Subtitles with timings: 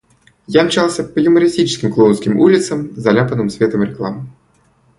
[0.47, 4.31] Я мчался по юмористическим, клоунским улицам, заляпанным светом реклам.